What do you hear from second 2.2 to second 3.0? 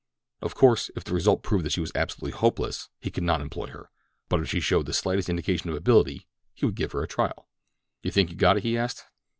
hopeless,